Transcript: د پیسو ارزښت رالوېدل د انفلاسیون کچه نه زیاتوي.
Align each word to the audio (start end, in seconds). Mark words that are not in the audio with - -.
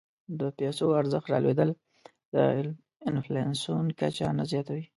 د 0.39 0.41
پیسو 0.57 0.85
ارزښت 0.99 1.27
رالوېدل 1.33 1.69
د 2.33 2.35
انفلاسیون 3.09 3.85
کچه 3.99 4.25
نه 4.37 4.43
زیاتوي. 4.51 4.85